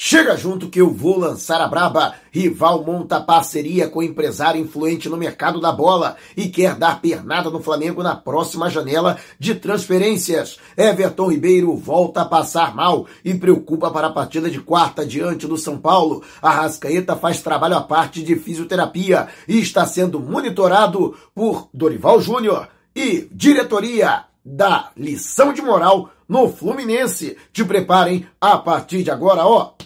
[0.00, 2.14] Chega junto que eu vou lançar a braba.
[2.30, 7.60] Rival monta parceria com empresário influente no mercado da bola e quer dar pernada no
[7.60, 10.56] Flamengo na próxima janela de transferências.
[10.76, 15.56] Everton Ribeiro volta a passar mal e preocupa para a partida de quarta diante do
[15.56, 16.22] São Paulo.
[16.40, 22.68] A Rascaeta faz trabalho à parte de fisioterapia e está sendo monitorado por Dorival Júnior
[22.94, 27.36] e diretoria da lição de moral no Fluminense.
[27.52, 29.77] Te preparem a partir de agora, ó.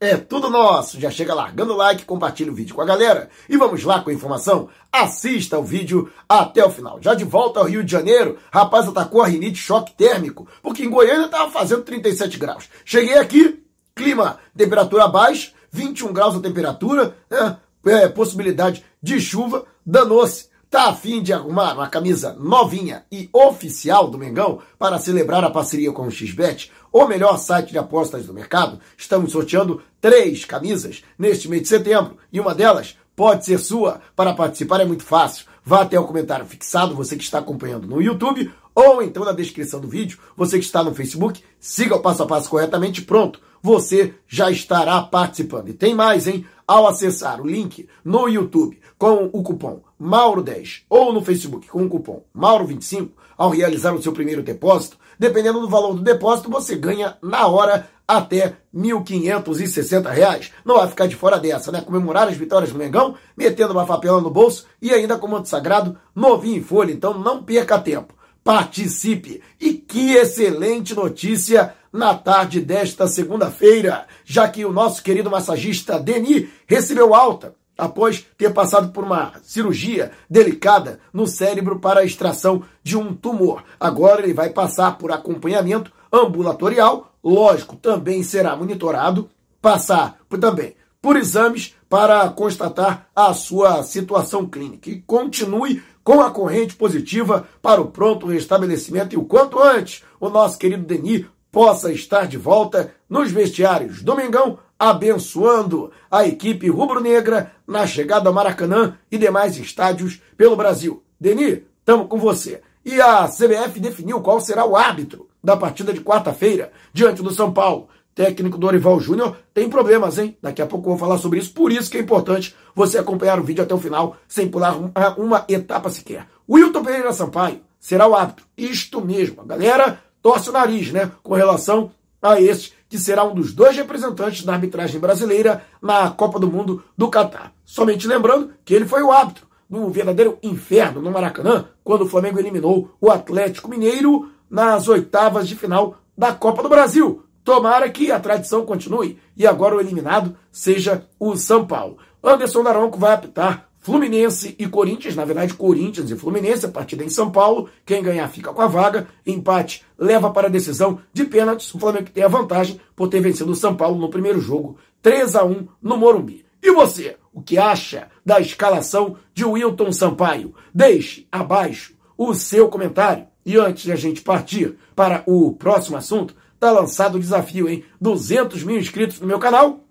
[0.00, 1.00] É tudo nosso.
[1.00, 3.28] Já chega largando o like, compartilha o vídeo com a galera.
[3.48, 4.68] E vamos lá com a informação?
[4.92, 6.98] Assista o vídeo até o final.
[7.02, 10.90] Já de volta ao Rio de Janeiro, rapaz atacou a rinite choque térmico, porque em
[10.90, 12.68] Goiânia estava fazendo 37 graus.
[12.84, 13.60] Cheguei aqui,
[13.92, 17.56] clima, temperatura baixa, 21 graus a temperatura, né?
[17.86, 20.48] é, possibilidade de chuva, danou-se.
[20.70, 25.90] Tá afim de arrumar uma camisa novinha e oficial do Mengão para celebrar a parceria
[25.92, 28.78] com o XBET, o melhor site de apostas do mercado?
[28.94, 34.02] Estamos sorteando três camisas neste mês de setembro e uma delas pode ser sua.
[34.14, 35.46] Para participar é muito fácil.
[35.64, 39.80] Vá até o comentário fixado, você que está acompanhando no YouTube, ou então na descrição
[39.80, 44.14] do vídeo, você que está no Facebook, siga o passo a passo corretamente, pronto, você
[44.26, 45.70] já estará participando.
[45.70, 46.44] E tem mais, hein?
[46.66, 51.88] Ao acessar o link no YouTube com o cupom Mauro10 ou no Facebook com o
[51.88, 57.16] cupom Mauro25, ao realizar o seu primeiro depósito, dependendo do valor do depósito, você ganha
[57.22, 60.50] na hora até R$ 1.560.
[60.64, 61.82] Não vai ficar de fora dessa, né?
[61.82, 65.98] Comemorar as vitórias do Mengão, metendo uma papelão no bolso e ainda com manto sagrado
[66.14, 66.90] novinho em folha.
[66.90, 68.14] Então não perca tempo.
[68.42, 69.42] Participe!
[69.60, 76.48] E que excelente notícia na tarde desta segunda-feira, já que o nosso querido massagista Denis
[76.66, 82.98] recebeu alta após ter passado por uma cirurgia delicada no cérebro para a extração de
[82.98, 83.62] um tumor.
[83.78, 89.30] Agora ele vai passar por acompanhamento ambulatorial, lógico, também será monitorado,
[89.62, 94.90] passar também por exames para constatar a sua situação clínica.
[94.90, 99.14] E continue com a corrente positiva para o pronto restabelecimento.
[99.14, 104.02] E o quanto antes o nosso querido Denis possa estar de volta nos vestiários.
[104.02, 111.02] Domingão, abençoando a equipe rubro-negra na chegada ao Maracanã e demais estádios pelo Brasil.
[111.20, 112.62] Denis, estamos com você.
[112.84, 117.52] E a CBF definiu qual será o árbitro da partida de quarta-feira diante do São
[117.52, 117.88] Paulo.
[118.14, 120.36] Técnico Dorival Júnior tem problemas, hein?
[120.42, 121.52] Daqui a pouco eu vou falar sobre isso.
[121.52, 124.76] Por isso que é importante você acompanhar o vídeo até o final, sem pular
[125.16, 126.26] uma etapa sequer.
[126.48, 128.44] Wilton Pereira Sampaio será o árbitro.
[128.56, 129.42] Isto mesmo.
[129.42, 131.12] A galera torce o nariz, né?
[131.22, 136.38] Com relação a este, que será um dos dois representantes da arbitragem brasileira na Copa
[136.38, 137.52] do Mundo do Catar.
[137.64, 142.38] Somente lembrando que ele foi o árbitro do verdadeiro inferno no Maracanã, quando o Flamengo
[142.38, 147.22] eliminou o Atlético Mineiro nas oitavas de final da Copa do Brasil.
[147.44, 151.98] Tomara que a tradição continue e agora o eliminado seja o São Paulo.
[152.22, 157.08] Anderson Daronco vai apitar Fluminense e Corinthians, na verdade, Corinthians e Fluminense, a partida em
[157.08, 157.70] São Paulo.
[157.86, 159.08] Quem ganhar fica com a vaga.
[159.26, 161.72] Empate leva para a decisão de pênaltis.
[161.72, 165.34] O Flamengo tem a vantagem por ter vencido o São Paulo no primeiro jogo, 3
[165.36, 166.44] a 1 no Morumbi.
[166.62, 170.54] E você, o que acha da escalação de Wilton Sampaio?
[170.74, 173.26] Deixe abaixo o seu comentário.
[173.46, 177.82] E antes de a gente partir para o próximo assunto, tá lançado o desafio, hein?
[177.98, 179.87] 200 mil inscritos no meu canal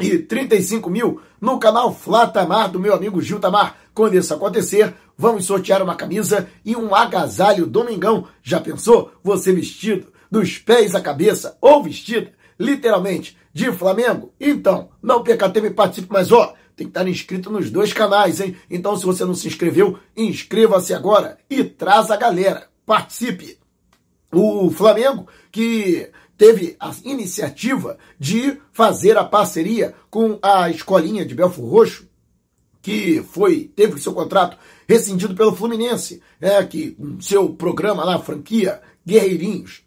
[0.00, 3.76] e 35 mil no canal Flatamar do meu amigo Gil Tamar.
[3.94, 8.26] Quando isso acontecer, vamos sortear uma camisa e um agasalho domingão.
[8.42, 9.12] Já pensou?
[9.22, 14.32] Você vestido dos pés à cabeça ou vestida, literalmente, de Flamengo?
[14.40, 18.40] Então, não perca tempo e participe, mas ó, tem que estar inscrito nos dois canais,
[18.40, 18.56] hein?
[18.68, 22.68] Então, se você não se inscreveu, inscreva-se agora e traz a galera.
[22.84, 23.58] Participe!
[24.32, 31.68] O Flamengo, que teve a iniciativa de fazer a parceria com a escolinha de Belfort
[31.68, 32.08] Roxo,
[32.82, 39.82] que foi teve seu contrato rescindido pelo Fluminense, é que seu programa lá, franquia Guerreirinhos.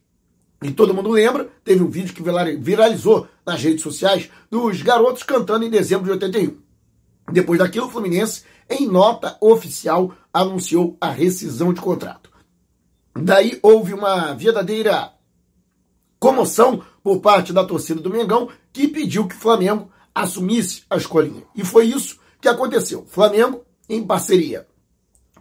[0.63, 2.23] E todo mundo lembra, teve um vídeo que
[2.59, 6.57] viralizou nas redes sociais dos garotos cantando em dezembro de 81.
[7.31, 12.31] Depois daquilo, o Fluminense, em nota oficial, anunciou a rescisão de contrato.
[13.15, 15.11] Daí houve uma verdadeira
[16.19, 21.43] comoção por parte da torcida do Mengão, que pediu que o Flamengo assumisse a escolinha.
[21.55, 23.05] E foi isso que aconteceu.
[23.07, 24.67] Flamengo, em parceria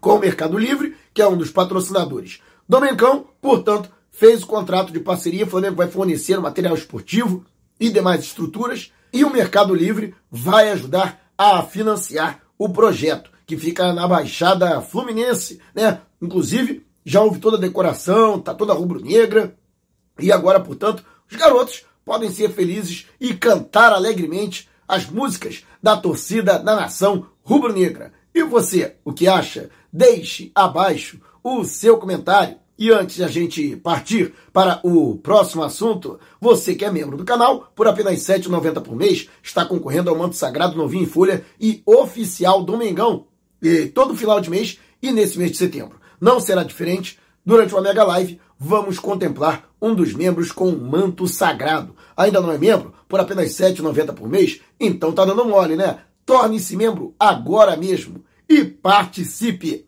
[0.00, 4.92] com o Mercado Livre, que é um dos patrocinadores do Mengão, portanto, fez o contrato
[4.92, 5.44] de parceria.
[5.44, 7.44] O Flamengo vai fornecer material esportivo
[7.78, 13.92] e demais estruturas, e o Mercado Livre vai ajudar a financiar o projeto, que fica
[13.92, 16.00] na Baixada Fluminense, né?
[16.20, 19.56] Inclusive, já houve toda a decoração, tá toda rubro-negra,
[20.18, 26.58] e agora, portanto, os garotos podem ser felizes e cantar alegremente as músicas da torcida
[26.58, 28.12] da nação rubro-negra.
[28.34, 29.70] E você, o que acha?
[29.92, 32.56] Deixe abaixo o seu comentário.
[32.78, 37.24] E antes de a gente partir para o próximo assunto, você que é membro do
[37.24, 41.44] canal, por apenas R$ 7,90 por mês, está concorrendo ao manto sagrado novinho em folha
[41.58, 43.26] e oficial Domingão.
[43.62, 45.98] E todo final de mês e nesse mês de setembro.
[46.20, 47.18] Não será diferente.
[47.44, 51.94] Durante uma mega live, vamos contemplar um dos membros com um manto sagrado.
[52.16, 52.94] Ainda não é membro?
[53.08, 54.60] Por apenas R$ 7,90 por mês?
[54.78, 56.00] Então tá dando mole, né?
[56.24, 59.86] Torne-se membro agora mesmo e participe.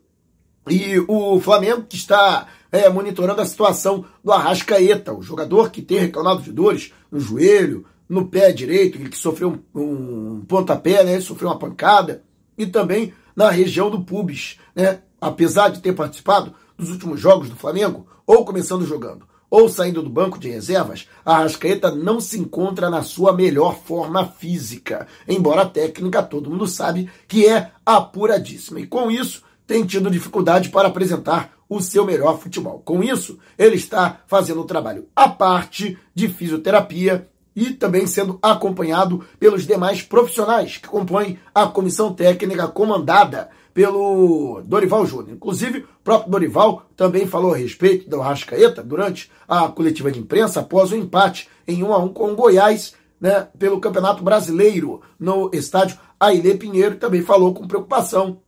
[0.69, 5.99] E o Flamengo que está é, monitorando a situação do Arrascaeta, o jogador que tem
[5.99, 11.21] reclamado de dores no joelho, no pé direito, que sofreu um, um pontapé, né?
[11.21, 12.23] Sofreu uma pancada,
[12.57, 15.01] e também na região do pubis, né?
[15.21, 20.11] Apesar de ter participado dos últimos jogos do Flamengo, ou começando jogando, ou saindo do
[20.11, 25.69] banco de reservas, a Arrascaeta não se encontra na sua melhor forma física, embora a
[25.69, 28.81] técnica todo mundo sabe que é apuradíssima.
[28.81, 32.81] E com isso, tem tido dificuldade para apresentar o seu melhor futebol.
[32.85, 39.25] Com isso, ele está fazendo um trabalho à parte de fisioterapia e também sendo acompanhado
[39.39, 45.37] pelos demais profissionais que compõem a comissão técnica comandada pelo Dorival Júnior.
[45.37, 50.59] Inclusive, o próprio Dorival também falou a respeito do Rascaeta durante a coletiva de imprensa
[50.59, 55.49] após o empate em 1 a 1 com o Goiás, né, pelo Campeonato Brasileiro no
[55.53, 58.41] estádio Ailê Pinheiro, também falou com preocupação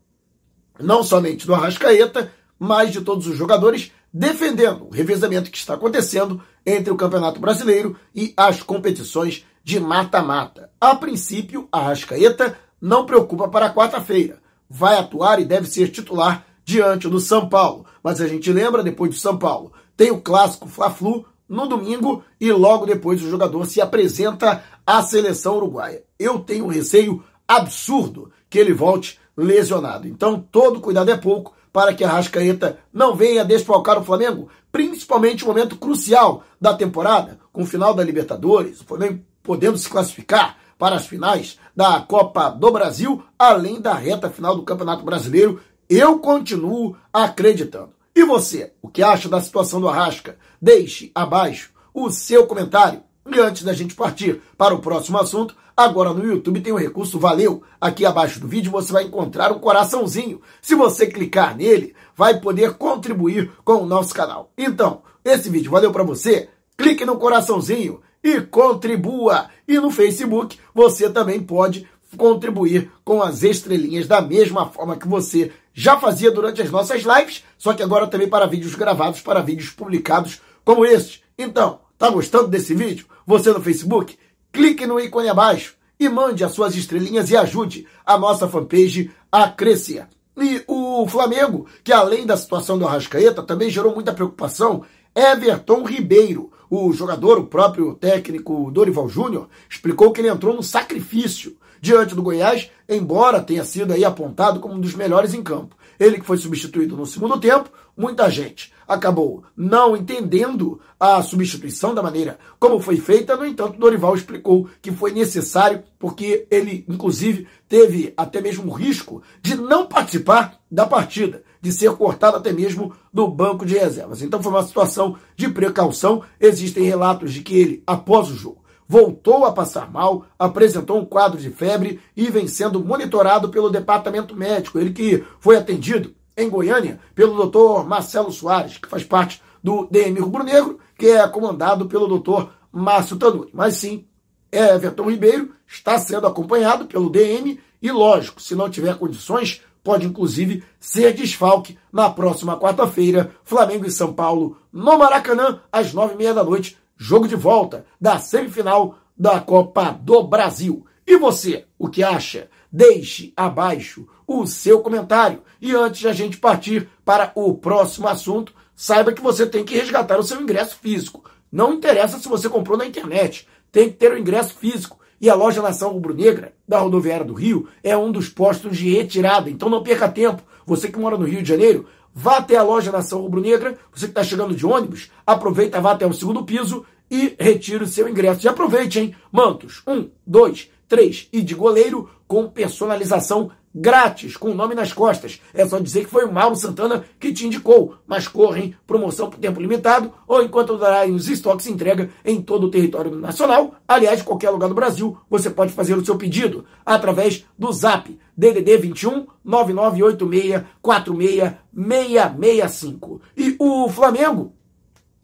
[0.80, 6.42] não somente do Arrascaeta, mas de todos os jogadores, defendendo o revezamento que está acontecendo
[6.66, 10.72] entre o Campeonato Brasileiro e as competições de mata-mata.
[10.80, 14.40] A princípio, a Arrascaeta não preocupa para quarta-feira.
[14.70, 17.84] Vai atuar e deve ser titular diante do São Paulo.
[18.02, 22.52] Mas a gente lembra, depois do São Paulo, tem o clássico Fla-Flu no domingo e
[22.52, 26.04] logo depois o jogador se apresenta à seleção uruguaia.
[26.16, 30.06] Eu tenho um receio absurdo que ele volte lesionado.
[30.06, 35.42] Então, todo cuidado é pouco para que a Rascaeta não venha desfalcar o Flamengo, principalmente
[35.42, 40.58] no momento crucial da temporada, com o final da Libertadores, o Flamengo podendo se classificar
[40.80, 45.60] para as finais da Copa do Brasil, além da reta final do Campeonato Brasileiro.
[45.86, 47.90] Eu continuo acreditando.
[48.16, 50.38] E você, o que acha da situação do Arrasca?
[50.60, 53.02] Deixe abaixo o seu comentário.
[53.30, 57.18] E antes da gente partir para o próximo assunto, Agora no YouTube tem um recurso
[57.18, 57.62] Valeu.
[57.80, 60.42] Aqui abaixo do vídeo você vai encontrar um coraçãozinho.
[60.60, 64.52] Se você clicar nele, vai poder contribuir com o nosso canal.
[64.58, 66.50] Então, esse vídeo valeu para você?
[66.76, 69.48] Clique no coraçãozinho e contribua.
[69.66, 75.52] E no Facebook você também pode contribuir com as estrelinhas da mesma forma que você
[75.72, 79.70] já fazia durante as nossas lives, só que agora também para vídeos gravados, para vídeos
[79.70, 81.22] publicados como este.
[81.38, 83.06] Então, tá gostando desse vídeo?
[83.26, 84.18] Você no Facebook?
[84.52, 89.48] clique no ícone abaixo e mande as suas estrelinhas e ajude a nossa fanpage a
[89.48, 90.06] crescer.
[90.36, 94.84] E o Flamengo, que além da situação do Arrascaeta, também gerou muita preocupação,
[95.14, 101.56] Everton Ribeiro, o jogador, o próprio técnico Dorival Júnior, explicou que ele entrou no sacrifício
[101.80, 105.74] diante do Goiás, embora tenha sido aí apontado como um dos melhores em campo.
[106.00, 112.02] Ele que foi substituído no segundo tempo, muita gente acabou não entendendo a substituição da
[112.02, 113.36] maneira como foi feita.
[113.36, 119.22] No entanto, Dorival explicou que foi necessário porque ele, inclusive, teve até mesmo o risco
[119.42, 124.22] de não participar da partida, de ser cortado até mesmo do banco de reservas.
[124.22, 126.22] Então foi uma situação de precaução.
[126.40, 131.40] Existem relatos de que ele, após o jogo, voltou a passar mal, apresentou um quadro
[131.40, 134.80] de febre e vem sendo monitorado pelo departamento médico.
[134.80, 140.18] Ele que foi atendido em Goiânia pelo doutor Marcelo Soares, que faz parte do DM
[140.18, 143.50] Rubro Negro, que é comandado pelo doutor Márcio Tanuri.
[143.52, 144.06] Mas sim,
[144.50, 150.64] Everton Ribeiro está sendo acompanhado pelo DM e, lógico, se não tiver condições, pode inclusive
[150.80, 156.34] ser desfalque na próxima quarta-feira, Flamengo e São Paulo, no Maracanã, às nove e meia
[156.34, 160.84] da noite, jogo de volta da semifinal da Copa do Brasil.
[161.06, 162.50] E você, o que acha?
[162.70, 165.42] Deixe abaixo o seu comentário.
[165.62, 169.74] E antes de a gente partir para o próximo assunto, saiba que você tem que
[169.74, 171.24] resgatar o seu ingresso físico.
[171.50, 174.99] Não interessa se você comprou na internet, tem que ter o ingresso físico.
[175.20, 179.50] E a loja Nação Rubro-Negra, da Rodoviária do Rio, é um dos postos de retirada.
[179.50, 180.42] Então não perca tempo.
[180.64, 183.76] Você que mora no Rio de Janeiro, vá até a loja Nação Rubro-Negra.
[183.94, 187.86] Você que está chegando de ônibus, aproveita, vá até o segundo piso e retire o
[187.86, 188.46] seu ingresso.
[188.46, 189.14] E aproveite, hein?
[189.30, 195.40] Mantos, um, dois, três e de goleiro com personalização grátis, com o nome nas costas.
[195.54, 199.38] É só dizer que foi o Mauro Santana que te indicou, mas correm promoção por
[199.38, 203.76] tempo limitado ou enquanto durarem os estoques entrega em todo o território nacional.
[203.86, 208.76] Aliás, qualquer lugar do Brasil, você pode fazer o seu pedido através do Zap DDD
[208.78, 213.22] 21 9986 46665.
[213.36, 214.52] E o Flamengo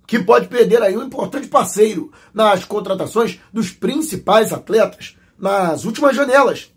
[0.06, 6.72] que pode perder aí um importante parceiro nas contratações dos principais atletas nas últimas janelas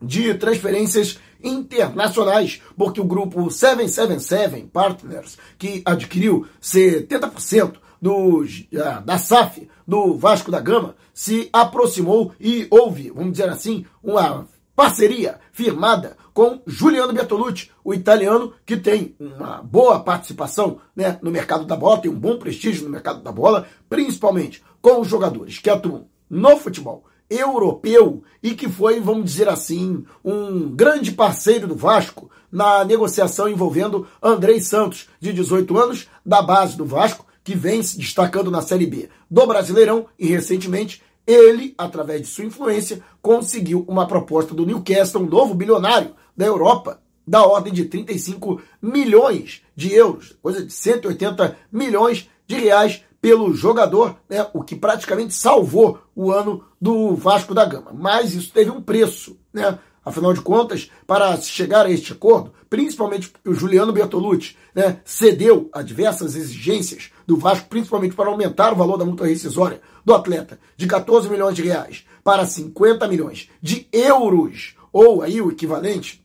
[0.00, 9.68] de transferências internacionais, porque o grupo 777 Partners, que adquiriu 70% dos, ah, da SAF
[9.86, 16.60] do Vasco da Gama, se aproximou e houve, vamos dizer assim, uma parceria firmada com
[16.66, 22.10] Juliano Bertolucci, o italiano que tem uma boa participação né, no mercado da bola, tem
[22.10, 27.04] um bom prestígio no mercado da bola, principalmente com os jogadores que atuam no futebol
[27.28, 34.06] europeu e que foi, vamos dizer assim, um grande parceiro do Vasco na negociação envolvendo
[34.22, 38.86] Andrei Santos, de 18 anos, da base do Vasco, que vem se destacando na Série
[38.86, 45.22] B do Brasileirão e recentemente ele, através de sua influência, conseguiu uma proposta do Newcastle,
[45.22, 51.56] um novo bilionário da Europa, da ordem de 35 milhões de euros, coisa de 180
[51.72, 57.64] milhões de reais pelo jogador, né, o que praticamente salvou o ano do Vasco da
[57.64, 57.90] Gama.
[57.92, 59.80] Mas isso teve um preço, né?
[60.04, 65.82] Afinal de contas, para chegar a este acordo, principalmente o Juliano Bertolucci né, cedeu a
[65.82, 70.86] diversas exigências do Vasco, principalmente para aumentar o valor da multa rescisória do atleta de
[70.86, 76.24] 14 milhões de reais para 50 milhões de euros, ou aí o equivalente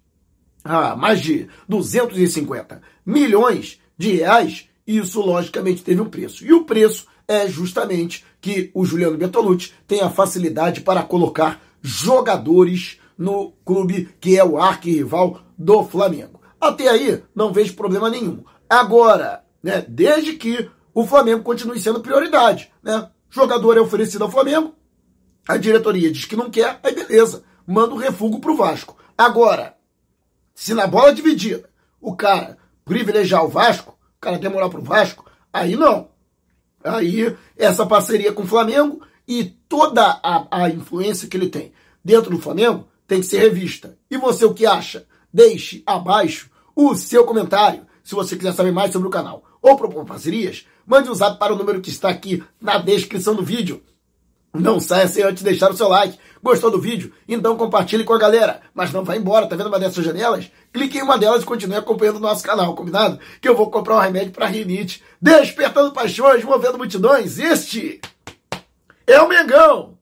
[0.63, 6.45] a mais de 250 milhões de reais, isso logicamente teve um preço.
[6.45, 12.99] E o preço é justamente que o Juliano Bertolucci tem a facilidade para colocar jogadores
[13.17, 16.41] no clube que é o arquirrival do Flamengo.
[16.59, 18.43] Até aí, não vejo problema nenhum.
[18.69, 23.09] Agora, né, desde que o Flamengo continue sendo prioridade, né?
[23.29, 24.75] Jogador é oferecido ao Flamengo,
[25.47, 28.97] a diretoria diz que não quer, aí beleza, manda o um refúgio pro Vasco.
[29.17, 29.75] Agora,
[30.53, 31.69] se na bola dividida
[31.99, 36.09] o cara privilegiar o Vasco, cara quer morar pro Vasco, aí não.
[36.83, 41.73] Aí essa parceria com o Flamengo e toda a, a influência que ele tem
[42.03, 43.97] dentro do Flamengo tem que ser revista.
[44.09, 45.05] E você o que acha?
[45.33, 47.85] Deixe abaixo o seu comentário.
[48.03, 51.53] Se você quiser saber mais sobre o canal ou propor parcerias, mande um zap para
[51.53, 53.81] o número que está aqui na descrição do vídeo.
[54.53, 56.17] Não saia sem antes deixar o seu like.
[56.43, 57.13] Gostou do vídeo?
[57.27, 58.61] Então compartilhe com a galera.
[58.73, 60.51] Mas não vá embora, tá vendo uma dessas janelas?
[60.73, 63.19] Clique em uma delas e continue acompanhando o nosso canal, combinado?
[63.39, 65.03] Que eu vou comprar um remédio para rinite.
[65.21, 67.39] Despertando paixões, movendo multidões.
[67.39, 68.01] Este
[69.07, 70.00] é o Mengão!